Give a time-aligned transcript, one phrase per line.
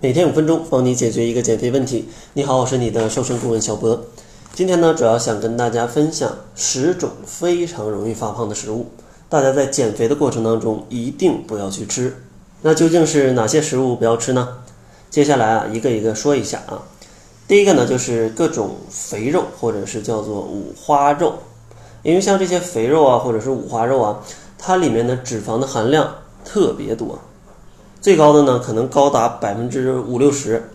[0.00, 2.08] 每天五分钟，帮你解决一个减肥问题。
[2.34, 4.00] 你好，我是你的瘦身顾问小博。
[4.54, 8.86] 今天呢，主要想跟大家分享十种非常容易发胖的食物，
[9.28, 12.14] 大家在减肥的过程当中一定不要去吃。
[12.62, 14.58] 那究竟是哪些食物不要吃呢？
[15.10, 16.80] 接下来啊，一个一个说一下啊。
[17.48, 21.34] 第一个呢，就是各种肥肉，或者是叫做五花肉，
[22.04, 24.22] 因为像这些肥肉啊，或者是五花肉啊，
[24.58, 27.18] 它里面的脂肪的含量特别多。
[28.00, 30.70] 最高的呢，可能高达百分之五六十，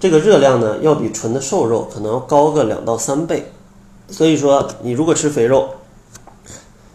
[0.00, 3.52] 这个热量呢，要比纯的瘦肉可能要高个两到三倍。
[4.10, 5.68] 所以说，你如果吃肥肉，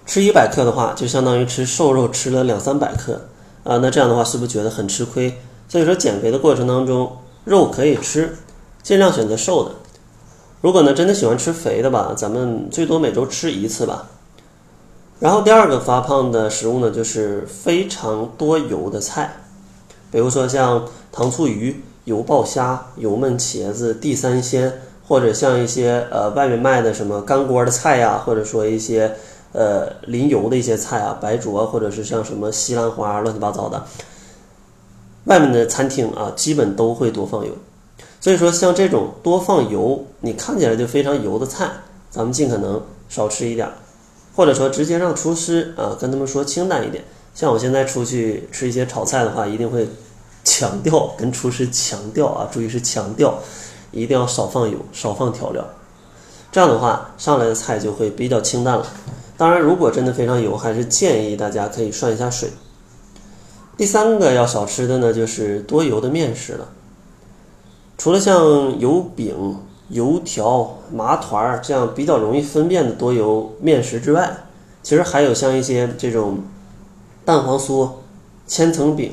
[0.05, 3.21] 吃一百克的话，就相当于吃瘦肉吃了两三百克
[3.63, 3.77] 啊。
[3.77, 5.39] 那这样的话，是不是觉得很吃亏？
[5.69, 8.37] 所以说，减肥的过程当中，肉可以吃，
[8.81, 9.71] 尽量选择瘦的。
[10.61, 14.07] 如果呢，真的喜欢吃肥的吧，咱们最多每周吃一次吧。
[15.19, 19.37] 然后第二个发胖的食物呢，就是非常多油的菜。
[20.13, 24.71] 比如说像糖醋鱼、油爆虾、油焖茄子、地三鲜，
[25.07, 29.15] 或者像一些呃外面卖的什么干锅的菜呀，或者说一些
[29.53, 33.83] 呃淋油的一些菜啊，白灼，或者是像什么西兰花乱七八糟的，
[35.23, 37.51] 外面的餐厅啊，基本都会多放油。
[38.19, 41.67] 所以说像这种多放油，你看起来就非常油的菜，
[42.11, 43.67] 咱们尽可能少吃一点，
[44.35, 47.03] 或者说直接让厨师啊跟他们说清淡一点。
[47.33, 49.87] 像我现在出去吃一些炒菜的话，一定会。
[50.45, 53.39] 强调跟厨师强调啊，注意是强调，
[53.93, 55.65] 一定要少放油，少放调料。
[56.51, 58.85] 这样的话，上来的菜就会比较清淡了。
[59.37, 62.49] 当然，如果真的非常油，还是建议大家可以涮一下水。
[63.77, 66.67] 第三个要少吃的呢，就是多油的面食了。
[67.97, 69.57] 除了像油饼、
[69.87, 74.29] 油条、麻团这样比较容易分辨的多油面食之外，
[74.83, 76.39] 其实还有像一些这种
[77.25, 77.89] 蛋黄酥、
[78.47, 79.11] 千层饼。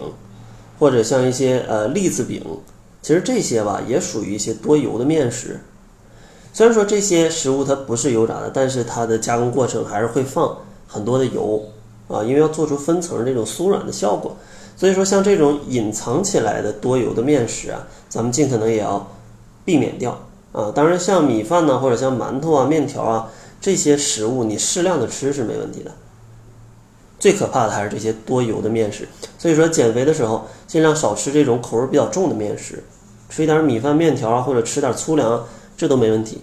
[0.79, 2.43] 或者像一些呃栗子饼，
[3.03, 5.61] 其实这些吧也属于一些多油的面食。
[6.55, 10.57] 虽然说这些食物它不是油炸的，但是它的加工过程还是会放
[10.89, 11.63] 很多的油
[12.09, 14.35] 啊，因为要做出分层这种酥软的效果。
[14.75, 19.07] 所以说像这种隐藏起来的多油的面食啊，咱们尽可能也要
[19.67, 20.19] 避免掉
[20.53, 20.73] 啊。
[20.75, 23.29] 当然像米饭呢，或者像馒头啊、面条啊
[23.61, 25.91] 这些食物，你适量的吃是没问题的。
[27.21, 29.07] 最可怕的还是这些多油的面食，
[29.39, 32.83] 所以说减肥的时候尽量少吃这种口味比较重的面食，
[33.29, 35.45] 吃一点米饭、面条啊，或者吃点粗粮，
[35.77, 36.41] 这都没问题。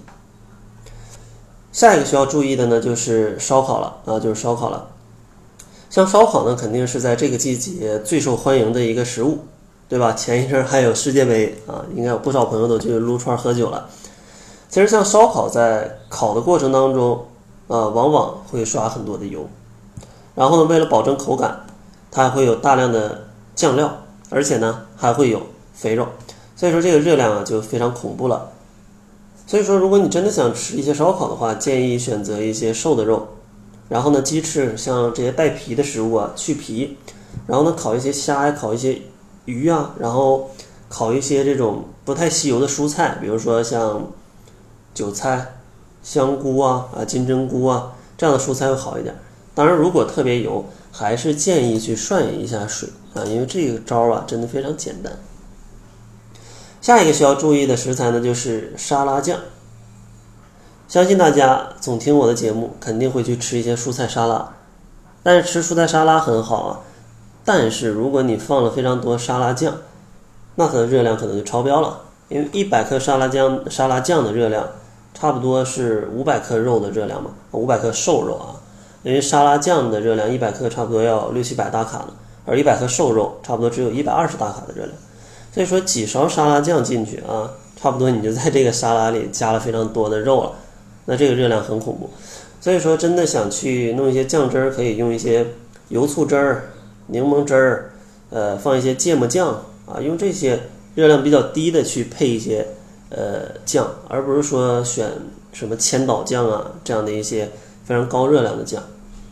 [1.71, 4.87] 下一个需要注意的呢，就是烧烤了啊，就是烧烤了。
[5.89, 9.39] 像烧烤呢，肯定是在这个季节最受欢迎的一个食物，
[9.89, 10.13] 对吧？
[10.13, 13.89] 前一阵还有世界杯啊，应该有不少朋友都去撸串喝酒了。
[14.69, 17.25] 其实像烧烤在烤的过程当中
[17.67, 19.47] 啊，往往会刷很多的油。
[20.37, 21.65] 然后呢，为了保证口感，
[22.11, 23.25] 它还会有大量的
[23.55, 23.91] 酱料，
[24.29, 25.41] 而且呢还会有
[25.73, 26.07] 肥肉，
[26.55, 28.51] 所以说这个热量啊就非常恐怖了。
[29.47, 33.27] 所以说，如果你真的想吃一些烧烤的话，建议选择一些瘦的肉。
[33.89, 36.97] 然后呢，鸡翅像这些带皮的食物啊，去皮。
[37.47, 39.01] 然后呢，烤一些虾呀，烤一些
[39.45, 40.51] 鱼啊，然后
[40.87, 44.05] 烤一些这种不太吸油的蔬菜，比如说像
[44.93, 45.55] 韭菜、
[46.03, 49.15] 香菇啊、啊金针菇啊这样的蔬菜会好一点。
[49.57, 55.11] 当然，如果特别油，还是建议去涮一下水啊，因为这个招啊真的非常简单。
[56.79, 59.39] 下一个需要注意的食材呢，就是沙拉酱。
[60.87, 64.47] 相信大家总听我的节目，肯定会去吃一些蔬菜沙拉。
[65.23, 66.79] 但是吃蔬菜沙拉很好啊，
[67.43, 69.75] 但是如果你放了非常多沙拉酱，
[70.53, 72.01] 那它的热量可能就超标了。
[72.29, 74.67] 因为一百克沙拉酱沙拉酱的热量，
[75.15, 78.56] 差不多是五百克肉的热量嘛，五百克瘦肉啊。
[79.07, 82.07] 因为沙拉酱的热量一百克差不多要六七百大卡呢，
[82.45, 84.91] 而一百克瘦肉差不多只有一百二十大卡的热量，
[85.53, 90.51] 所以说几勺沙拉酱进去啊，差不多你就在这个沙拉里加了非常多的肉了，
[91.05, 92.09] 那这个热量很恐怖。
[92.59, 95.45] 所以说真的想去弄一些酱汁儿，可以用一些
[95.87, 96.71] 油醋汁儿、
[97.05, 97.91] 柠檬汁儿，
[98.29, 100.59] 呃，放一些芥末酱啊，用这些
[100.95, 102.67] 热量比较低的去配一些
[103.09, 105.09] 呃酱，而不是说选
[105.53, 107.49] 什么千岛酱啊这样的一些
[107.85, 108.83] 非常高热量的酱。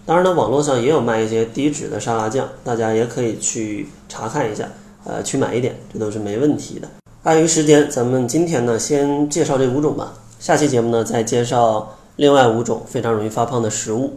[0.05, 4.69] 当然呢，网络上也有卖一些低脂的沙拉酱，大家也可以去查看一下，
[5.03, 6.87] 呃，去买一点，这都是没问题的。
[7.23, 14.13] 碍于时间，咱们今天呢先介绍这五种吧，下期节目呢再介绍另外五种非常容易发胖的食物。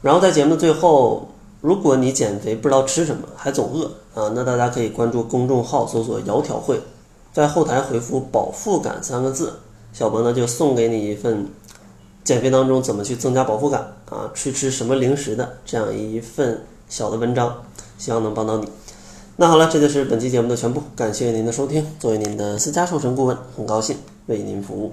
[0.00, 1.28] 然后在节目的最后，
[1.60, 3.84] 如果你减肥不知道吃什么，还总饿
[4.14, 6.80] 啊，那大家可以关注公众号，搜索“窈窕会”，
[7.34, 9.52] 在后台回复“饱腹感”三个字，
[9.92, 11.46] 小博呢就送给你一份。
[12.24, 14.30] 减肥当中怎么去增加饱腹感啊？
[14.34, 17.62] 去吃什么零食的这样一份小的文章，
[17.98, 18.68] 希望能帮到你。
[19.36, 21.86] 那好了，这就是本期节目的全部，感谢您的收听。
[21.98, 23.96] 作为您的私家瘦身顾问，很高兴
[24.26, 24.92] 为您服务。